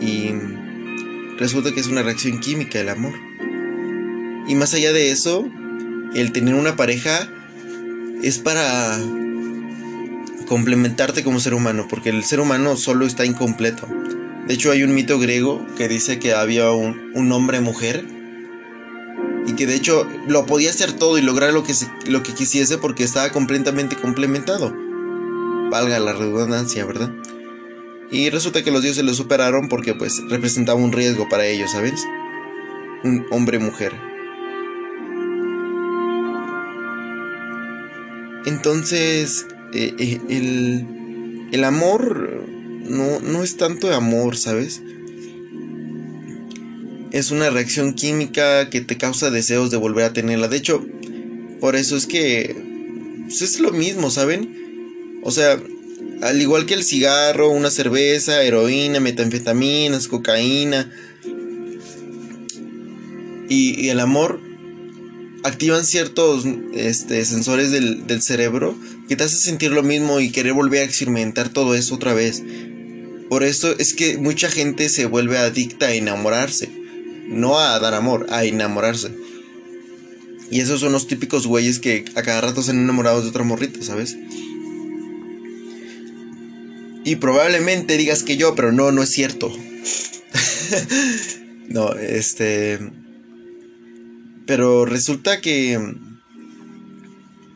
Y, 0.00 0.32
resulta 1.38 1.72
que 1.72 1.80
es 1.80 1.86
una 1.86 2.02
reacción 2.02 2.40
química 2.40 2.80
el 2.80 2.88
amor. 2.88 3.14
Y 4.46 4.54
más 4.54 4.74
allá 4.74 4.92
de 4.92 5.10
eso, 5.10 5.48
el 6.14 6.32
tener 6.32 6.54
una 6.54 6.76
pareja 6.76 7.30
es 8.22 8.38
para 8.38 8.98
complementarte 10.46 11.22
como 11.22 11.38
ser 11.40 11.54
humano, 11.54 11.86
porque 11.88 12.10
el 12.10 12.24
ser 12.24 12.40
humano 12.40 12.76
solo 12.76 13.06
está 13.06 13.24
incompleto. 13.24 13.86
De 14.46 14.54
hecho, 14.54 14.72
hay 14.72 14.82
un 14.82 14.94
mito 14.94 15.18
griego 15.18 15.64
que 15.76 15.88
dice 15.88 16.18
que 16.18 16.34
había 16.34 16.72
un, 16.72 17.12
un 17.14 17.30
hombre-mujer 17.30 18.04
y 19.46 19.52
que 19.52 19.66
de 19.66 19.76
hecho 19.76 20.06
lo 20.26 20.46
podía 20.46 20.70
hacer 20.70 20.92
todo 20.92 21.16
y 21.18 21.22
lograr 21.22 21.52
lo 21.52 21.62
que, 21.62 21.72
lo 22.06 22.22
que 22.22 22.34
quisiese 22.34 22.78
porque 22.78 23.04
estaba 23.04 23.30
completamente 23.30 23.96
complementado. 23.96 24.89
Valga 25.70 25.98
la 26.00 26.12
redundancia, 26.12 26.84
¿verdad? 26.84 27.10
Y 28.10 28.28
resulta 28.30 28.64
que 28.64 28.72
los 28.72 28.82
dioses 28.82 29.04
lo 29.04 29.14
superaron 29.14 29.68
porque 29.68 29.94
pues 29.94 30.20
representaba 30.28 30.80
un 30.80 30.92
riesgo 30.92 31.28
para 31.28 31.46
ellos, 31.46 31.70
¿sabes? 31.70 32.04
Un 33.04 33.24
hombre-mujer. 33.30 33.92
Entonces, 38.46 39.46
eh, 39.72 39.94
eh, 39.98 40.20
el, 40.28 41.48
el, 41.52 41.64
amor 41.64 42.44
no, 42.88 43.20
no 43.20 43.44
es 43.44 43.56
tanto 43.56 43.94
amor, 43.94 44.36
¿sabes? 44.36 44.82
Es 47.12 47.30
una 47.30 47.50
reacción 47.50 47.94
química 47.94 48.70
que 48.70 48.80
te 48.80 48.96
causa 48.96 49.30
deseos 49.30 49.70
de 49.70 49.76
volver 49.76 50.04
a 50.04 50.12
tenerla. 50.12 50.48
De 50.48 50.56
hecho, 50.56 50.84
por 51.60 51.76
eso 51.76 51.96
es 51.96 52.06
que 52.06 52.56
pues, 53.24 53.42
es 53.42 53.60
lo 53.60 53.70
mismo, 53.70 54.10
¿saben? 54.10 54.59
O 55.22 55.30
sea, 55.30 55.60
al 56.22 56.40
igual 56.40 56.66
que 56.66 56.74
el 56.74 56.84
cigarro, 56.84 57.50
una 57.50 57.70
cerveza, 57.70 58.42
heroína, 58.42 59.00
metanfetaminas, 59.00 60.08
cocaína 60.08 60.90
y, 63.48 63.88
el 63.88 64.00
amor, 64.00 64.40
activan 65.42 65.84
ciertos 65.84 66.44
este, 66.74 67.24
sensores 67.24 67.70
del, 67.70 68.22
cerebro 68.22 68.76
que 69.08 69.16
te 69.16 69.24
hace 69.24 69.36
sentir 69.36 69.72
lo 69.72 69.82
mismo 69.82 70.20
y 70.20 70.30
querer 70.30 70.52
volver 70.52 70.82
a 70.82 70.84
experimentar 70.84 71.48
todo 71.48 71.74
eso 71.74 71.94
otra 71.96 72.14
vez. 72.14 72.42
Por 73.28 73.42
eso 73.42 73.74
es 73.78 73.94
que 73.94 74.18
mucha 74.18 74.50
gente 74.50 74.88
se 74.88 75.06
vuelve 75.06 75.38
adicta 75.38 75.86
a 75.86 75.94
enamorarse. 75.94 76.68
No 77.26 77.58
a 77.58 77.78
dar 77.78 77.94
amor, 77.94 78.26
a 78.30 78.44
enamorarse. 78.44 79.12
Y 80.50 80.60
esos 80.60 80.80
son 80.80 80.92
los 80.92 81.06
típicos 81.06 81.46
güeyes 81.46 81.78
que 81.78 82.04
a 82.16 82.22
cada 82.22 82.40
rato 82.40 82.62
se 82.62 82.72
han 82.72 82.78
enamorado 82.78 83.22
de 83.22 83.28
otra 83.28 83.44
morrita, 83.44 83.82
¿sabes? 83.82 84.16
Y 87.04 87.16
probablemente 87.16 87.96
digas 87.96 88.22
que 88.22 88.36
yo, 88.36 88.54
pero 88.54 88.72
no, 88.72 88.92
no 88.92 89.02
es 89.02 89.10
cierto. 89.10 89.50
no, 91.68 91.94
este... 91.94 92.78
Pero 94.46 94.84
resulta 94.84 95.40
que... 95.40 95.94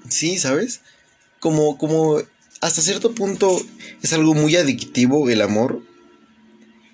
Sí, 0.08 0.38
¿sabes? 0.38 0.80
Como, 1.40 1.76
como 1.76 2.22
hasta 2.60 2.80
cierto 2.80 3.14
punto 3.14 3.60
es 4.02 4.12
algo 4.12 4.34
muy 4.34 4.56
adictivo 4.56 5.28
el 5.28 5.42
amor. 5.42 5.82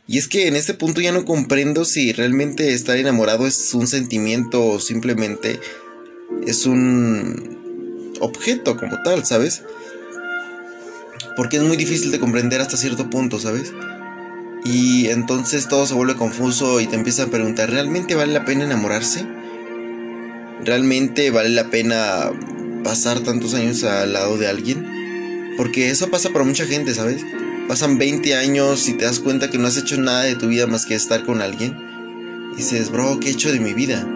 Y 0.06 0.18
es 0.18 0.26
que 0.26 0.48
en 0.48 0.56
este 0.56 0.74
punto 0.74 1.00
ya 1.00 1.12
no 1.12 1.24
comprendo 1.24 1.84
si 1.84 2.12
realmente 2.12 2.74
estar 2.74 2.96
enamorado 2.96 3.46
es 3.46 3.74
un 3.74 3.86
sentimiento 3.86 4.64
o 4.64 4.80
simplemente 4.80 5.60
es 6.46 6.66
un 6.66 8.16
objeto 8.20 8.76
como 8.76 9.00
tal, 9.02 9.24
¿sabes? 9.24 9.62
Porque 11.36 11.56
es 11.58 11.62
muy 11.62 11.76
difícil 11.76 12.10
de 12.10 12.18
comprender 12.18 12.60
hasta 12.60 12.76
cierto 12.76 13.08
punto, 13.08 13.38
¿sabes? 13.38 13.72
Y 14.64 15.08
entonces 15.08 15.68
todo 15.68 15.86
se 15.86 15.94
vuelve 15.94 16.16
confuso 16.16 16.80
y 16.80 16.86
te 16.86 16.96
empiezan 16.96 17.28
a 17.28 17.30
preguntar, 17.30 17.70
¿realmente 17.70 18.14
vale 18.14 18.32
la 18.32 18.44
pena 18.44 18.64
enamorarse? 18.64 19.26
¿Realmente 20.64 21.30
vale 21.30 21.48
la 21.48 21.70
pena 21.70 22.30
pasar 22.84 23.20
tantos 23.20 23.54
años 23.54 23.84
al 23.84 24.12
lado 24.12 24.36
de 24.36 24.48
alguien? 24.48 25.54
Porque 25.56 25.90
eso 25.90 26.10
pasa 26.10 26.30
para 26.30 26.44
mucha 26.44 26.66
gente, 26.66 26.94
¿sabes? 26.94 27.22
Pasan 27.68 27.98
20 27.98 28.34
años 28.34 28.88
y 28.88 28.94
te 28.94 29.04
das 29.04 29.20
cuenta 29.20 29.50
que 29.50 29.58
no 29.58 29.68
has 29.68 29.76
hecho 29.76 29.96
nada 29.98 30.22
de 30.22 30.34
tu 30.34 30.48
vida 30.48 30.66
más 30.66 30.84
que 30.84 30.94
estar 30.94 31.24
con 31.24 31.40
alguien. 31.40 31.76
Y 32.52 32.56
dices, 32.56 32.90
bro, 32.90 33.18
¿qué 33.20 33.28
he 33.28 33.32
hecho 33.32 33.52
de 33.52 33.60
mi 33.60 33.72
vida? 33.72 34.06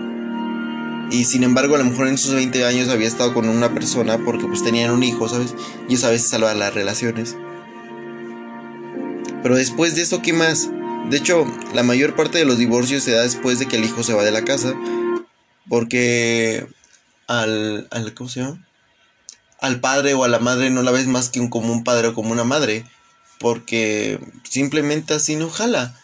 Y 1.11 1.25
sin 1.25 1.45
embargo, 1.45 1.75
a 1.75 1.79
lo 1.79 1.85
mejor 1.85 2.09
en 2.09 2.15
esos 2.15 2.35
20 2.35 2.65
años 2.65 2.89
había 2.89 3.07
estado 3.07 3.35
con 3.35 3.49
una 3.49 3.73
persona 3.73 4.19
porque 4.19 4.47
pues 4.47 4.65
tenían 4.65 4.91
un 4.91 5.03
hijo, 5.03 5.29
¿sabes? 5.29 5.55
Y 5.89 5.95
eso 5.95 6.07
a 6.07 6.11
veces 6.11 6.29
salva 6.29 6.55
las 6.55 6.75
relaciones. 6.75 7.37
Pero 9.43 9.57
después 9.57 9.95
de 9.95 10.03
eso, 10.03 10.23
¿qué 10.23 10.33
más? 10.33 10.71
De 11.11 11.19
hecho, 11.19 11.45
la 11.75 11.83
mayor 11.83 12.17
parte 12.17 12.39
de 12.39 12.47
los 12.47 12.57
divorcios 12.57 13.03
se 13.03 13.13
da 13.13 13.23
después 13.23 13.59
de 13.59 13.67
que 13.67 13.77
el 13.77 13.85
hijo 13.85 14.03
se 14.03 14.15
va 14.15 14.25
de 14.25 14.33
la 14.33 14.45
casa. 14.45 14.75
Porque 15.69 16.67
al, 17.27 17.87
al 17.91 18.15
¿cómo 18.15 18.31
se 18.31 18.41
llama? 18.41 18.67
Al 19.61 19.81
padre 19.81 20.15
o 20.15 20.25
a 20.25 20.29
la 20.29 20.39
madre 20.39 20.71
no 20.71 20.83
la 20.83 20.91
ves 20.91 21.07
más 21.07 21.29
que 21.29 21.41
un, 21.41 21.49
como 21.49 21.73
un 21.73 21.85
padre 21.85 22.09
o 22.09 22.15
como 22.15 22.33
una 22.33 22.45
madre. 22.45 22.87
Porque 23.39 24.19
simplemente 24.49 25.13
así 25.13 25.37
no 25.37 25.51
jala. 25.51 25.95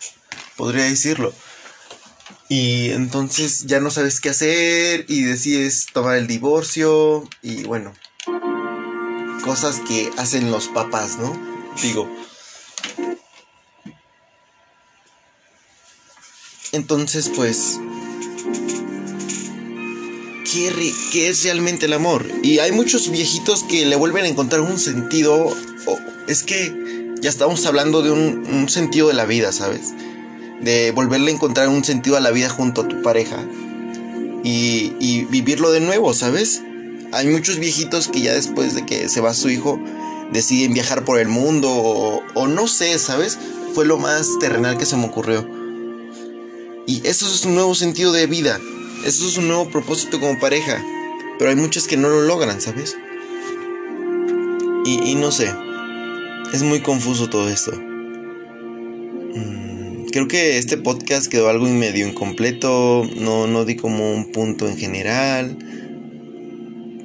Podría 0.57 0.85
decirlo. 0.85 1.33
Y 2.53 2.91
entonces 2.91 3.67
ya 3.67 3.79
no 3.79 3.93
sabes 3.93 4.21
qué 4.21 4.31
hacer 4.31 5.05
y 5.07 5.23
decides 5.23 5.87
tomar 5.93 6.17
el 6.17 6.27
divorcio 6.27 7.29
y 7.43 7.63
bueno, 7.63 7.95
cosas 9.45 9.81
que 9.87 10.11
hacen 10.17 10.51
los 10.51 10.67
papás, 10.67 11.17
¿no? 11.17 11.33
Digo. 11.81 12.11
Entonces 16.73 17.31
pues, 17.37 17.79
¿qué, 20.53 20.93
¿qué, 21.13 21.29
es 21.29 21.45
realmente 21.45 21.87
el 21.87 21.93
amor? 21.93 22.27
Y 22.43 22.59
hay 22.59 22.73
muchos 22.73 23.13
viejitos 23.13 23.63
que 23.63 23.87
le 23.87 23.95
vuelven 23.95 24.25
a 24.25 24.29
encontrar 24.29 24.63
un 24.63 24.81
sentido. 24.81 25.57
es 26.27 26.43
que 26.43 27.15
ya 27.21 27.31
estamos 27.31 27.65
hablando 27.67 28.03
de 28.03 28.11
un, 28.11 28.45
un 28.45 28.69
sentido 28.69 29.07
de 29.07 29.15
la 29.15 29.25
vida, 29.25 29.53
¿sabes? 29.53 29.93
De 30.62 30.92
volverle 30.92 31.31
a 31.31 31.35
encontrar 31.35 31.68
un 31.68 31.85
sentido 31.85 32.16
a 32.16 32.20
la 32.20 32.31
vida 32.31 32.49
junto 32.49 32.83
a 32.83 32.88
tu 32.88 33.03
pareja 33.03 33.44
y, 34.42 35.27
vivirlo 35.31 35.70
de 35.70 35.81
nuevo, 35.81 36.14
¿sabes? 36.14 36.62
Hay 37.12 37.27
muchos 37.27 37.59
viejitos 37.59 38.09
que 38.09 38.20
ya 38.20 38.35
después 38.35 38.75
de 38.75 38.87
que 38.87 39.09
se 39.09 39.20
va 39.20 39.35
su 39.35 39.51
hijo 39.51 39.81
deciden 40.33 40.75
viajar 40.75 41.05
por 41.05 41.18
el 41.18 41.29
mundo 41.29 41.70
o, 41.70 42.23
o 42.35 42.49
no 42.49 42.68
sé, 42.68 42.99
¿sabes? 42.99 43.38
Fue 43.75 43.85
lo 43.85 43.99
más 43.99 44.38
terrenal 44.38 44.79
que 44.79 44.87
se 44.87 44.96
me 44.96 45.07
ocurrió. 45.07 45.46
Y 46.87 47.07
eso 47.07 47.27
es 47.27 47.44
un 47.44 47.55
nuevo 47.55 47.75
sentido 47.75 48.12
de 48.12 48.27
vida, 48.27 48.59
eso 49.05 49.27
es 49.27 49.37
un 49.37 49.49
nuevo 49.49 49.68
propósito 49.68 50.18
como 50.18 50.38
pareja, 50.40 50.83
pero 51.38 51.51
hay 51.51 51.57
muchos 51.57 51.87
que 51.87 51.96
no 51.96 52.09
lo 52.09 52.23
logran, 52.23 52.61
¿sabes? 52.61 52.96
Y, 54.85 55.11
y 55.11 55.14
no 55.14 55.31
sé, 55.31 55.53
es 56.53 56.62
muy 56.62 56.81
confuso 56.81 57.29
todo 57.29 57.49
esto. 57.49 57.73
Creo 60.12 60.27
que 60.27 60.59
este 60.59 60.77
podcast 60.77 61.29
quedó 61.29 61.49
algo 61.49 61.66
medio 61.66 62.09
incompleto, 62.09 63.09
no, 63.16 63.46
no 63.46 63.64
di 63.64 63.77
como 63.77 64.12
un 64.12 64.33
punto 64.33 64.68
en 64.68 64.77
general, 64.77 65.57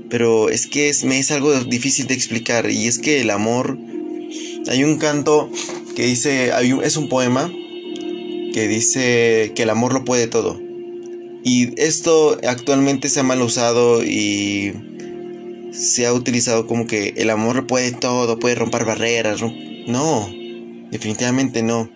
pero 0.10 0.50
es 0.50 0.66
que 0.66 0.92
me 1.04 1.20
es 1.20 1.30
algo 1.30 1.54
difícil 1.66 2.08
de 2.08 2.16
explicar 2.16 2.72
y 2.72 2.88
es 2.88 2.98
que 2.98 3.22
el 3.22 3.30
amor, 3.30 3.78
hay 4.68 4.84
un 4.84 4.98
canto 4.98 5.52
que 5.96 6.08
dice, 6.08 6.52
hay 6.52 6.76
es 6.84 6.98
un 6.98 7.08
poema 7.08 7.52
que 8.54 8.68
dice 8.68 9.52
que 9.56 9.64
el 9.64 9.70
amor 9.70 9.94
lo 9.94 10.04
puede 10.04 10.26
todo. 10.26 10.60
Y 11.44 11.80
esto 11.80 12.40
actualmente 12.48 13.10
se 13.10 13.20
ha 13.20 13.24
mal 13.24 13.40
usado 13.44 14.04
y 14.04 14.74
se 15.72 16.08
ha 16.08 16.14
utilizado 16.14 16.66
como 16.66 16.88
que 16.88 17.14
el 17.18 17.30
amor 17.30 17.68
puede 17.68 17.92
todo, 17.92 18.40
puede 18.40 18.56
romper 18.56 18.84
barreras. 18.84 19.42
No, 19.86 20.28
definitivamente 20.90 21.62
no. 21.62 21.92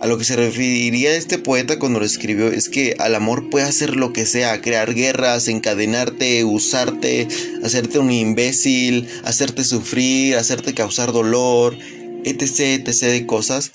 A 0.00 0.06
lo 0.06 0.16
que 0.16 0.24
se 0.24 0.34
referiría 0.34 1.14
este 1.14 1.36
poeta 1.36 1.78
cuando 1.78 2.00
lo 2.00 2.06
escribió 2.06 2.48
es 2.48 2.70
que 2.70 2.96
al 2.98 3.14
amor 3.14 3.50
puede 3.50 3.66
hacer 3.66 3.96
lo 3.96 4.14
que 4.14 4.24
sea, 4.24 4.62
crear 4.62 4.94
guerras, 4.94 5.46
encadenarte, 5.46 6.42
usarte, 6.44 7.28
hacerte 7.62 7.98
un 7.98 8.10
imbécil, 8.10 9.10
hacerte 9.24 9.62
sufrir, 9.62 10.36
hacerte 10.36 10.72
causar 10.72 11.12
dolor, 11.12 11.76
etc, 12.24 12.88
etc 12.88 13.02
de 13.02 13.26
cosas, 13.26 13.72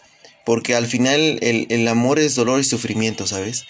porque 0.48 0.74
al 0.74 0.88
final 0.88 1.38
el, 1.42 1.68
el 1.70 1.88
amor 1.88 2.18
es 2.18 2.34
dolor 2.34 2.60
y 2.60 2.64
sufrimiento, 2.64 3.28
¿sabes? 3.28 3.66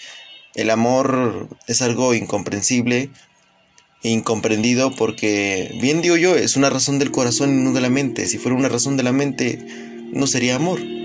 El 0.54 0.70
amor 0.70 1.50
es 1.66 1.82
algo 1.82 2.14
incomprensible 2.14 3.10
e 4.02 4.08
incomprendido 4.08 4.96
porque, 4.96 5.76
bien 5.82 6.00
digo 6.00 6.16
yo, 6.16 6.36
es 6.36 6.56
una 6.56 6.70
razón 6.70 6.98
del 6.98 7.10
corazón 7.10 7.50
y 7.50 7.62
no 7.62 7.74
de 7.74 7.82
la 7.82 7.90
mente. 7.90 8.24
Si 8.24 8.38
fuera 8.38 8.56
una 8.56 8.70
razón 8.70 8.96
de 8.96 9.02
la 9.02 9.12
mente, 9.12 9.58
no 10.10 10.26
sería 10.26 10.56
amor. 10.56 10.95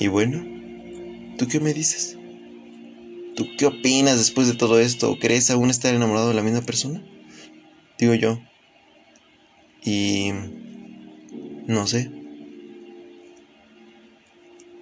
Y 0.00 0.06
bueno, 0.06 0.44
¿tú 1.38 1.48
qué 1.48 1.58
me 1.58 1.74
dices? 1.74 2.16
¿Tú 3.34 3.46
qué 3.58 3.66
opinas 3.66 4.18
después 4.18 4.46
de 4.46 4.54
todo 4.54 4.78
esto? 4.78 5.16
¿Crees 5.20 5.50
aún 5.50 5.70
estar 5.70 5.92
enamorado 5.94 6.28
de 6.28 6.34
la 6.34 6.42
misma 6.42 6.62
persona? 6.62 7.02
Digo 7.98 8.14
yo. 8.14 8.40
Y... 9.84 10.30
No 11.66 11.86
sé. 11.86 12.10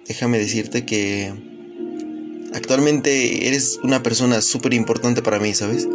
Déjame 0.07 0.37
decirte 0.37 0.85
que... 0.85 1.33
Actualmente 2.53 3.47
eres 3.47 3.79
una 3.83 4.03
persona 4.03 4.41
súper 4.41 4.73
importante 4.73 5.21
para 5.21 5.39
mí, 5.39 5.53
¿sabes? 5.53 5.87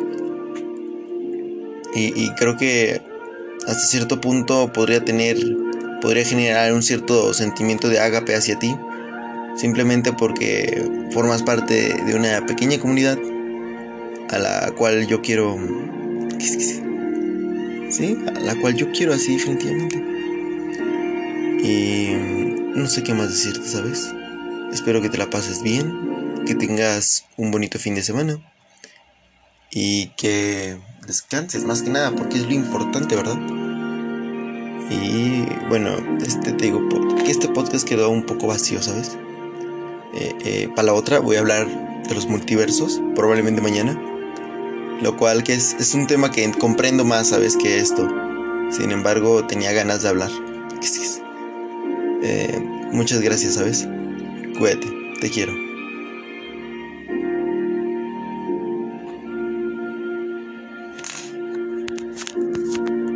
Y, 1.94 2.20
y 2.20 2.30
creo 2.36 2.56
que 2.56 3.00
hasta 3.66 3.86
cierto 3.86 4.20
punto 4.20 4.72
podría 4.72 5.04
tener... 5.04 5.38
Podría 6.00 6.24
generar 6.24 6.72
un 6.72 6.82
cierto 6.82 7.32
sentimiento 7.32 7.88
de 7.88 8.00
ágape 8.00 8.34
hacia 8.34 8.58
ti 8.58 8.74
simplemente 9.56 10.12
porque 10.12 11.08
formas 11.12 11.42
parte 11.42 11.94
de 12.04 12.14
una 12.14 12.44
pequeña 12.46 12.78
comunidad 12.78 13.18
a 14.30 14.38
la 14.38 14.72
cual 14.76 15.06
yo 15.06 15.20
quiero... 15.22 15.58
¿Sí? 17.90 18.16
A 18.34 18.40
la 18.40 18.54
cual 18.56 18.74
yo 18.74 18.90
quiero 18.92 19.12
así 19.12 19.36
definitivamente. 19.36 19.96
Y 21.62 22.14
no 22.74 22.86
sé 22.88 23.02
qué 23.02 23.12
más 23.14 23.28
decirte, 23.28 23.68
¿sabes? 23.68 24.12
Espero 24.72 25.02
que 25.02 25.10
te 25.10 25.18
la 25.18 25.28
pases 25.28 25.62
bien, 25.62 26.42
que 26.46 26.54
tengas 26.54 27.26
un 27.36 27.50
bonito 27.50 27.78
fin 27.78 27.94
de 27.94 28.02
semana 28.02 28.40
y 29.70 30.08
que 30.16 30.78
descanses 31.06 31.64
más 31.64 31.82
que 31.82 31.90
nada, 31.90 32.12
porque 32.12 32.38
es 32.38 32.44
lo 32.44 32.52
importante, 32.52 33.14
¿verdad? 33.14 33.38
Y 34.90 35.44
bueno, 35.68 35.96
este 36.24 36.52
te 36.52 36.64
digo 36.64 36.80
que 37.24 37.30
este 37.30 37.48
podcast 37.48 37.86
quedó 37.86 38.10
un 38.10 38.24
poco 38.24 38.46
vacío, 38.46 38.82
¿sabes? 38.82 39.16
Eh, 40.14 40.34
eh, 40.44 40.68
para 40.74 40.86
la 40.86 40.94
otra 40.94 41.20
voy 41.20 41.36
a 41.36 41.40
hablar 41.40 41.66
de 42.06 42.14
los 42.14 42.26
multiversos, 42.26 43.00
probablemente 43.14 43.60
mañana. 43.60 44.00
Lo 45.00 45.16
cual 45.16 45.42
que 45.42 45.54
es, 45.54 45.74
es 45.74 45.94
un 45.94 46.06
tema 46.06 46.30
que 46.30 46.50
comprendo 46.52 47.04
más, 47.04 47.28
¿sabes? 47.28 47.56
Que 47.56 47.78
esto. 47.78 48.08
Sin 48.70 48.90
embargo, 48.90 49.46
tenía 49.46 49.72
ganas 49.72 50.02
de 50.02 50.08
hablar. 50.08 50.30
Eh, 52.22 52.60
muchas 52.92 53.20
gracias, 53.20 53.54
¿sabes? 53.54 53.88
Cuídate, 54.58 54.88
te 55.20 55.30
quiero. 55.30 55.71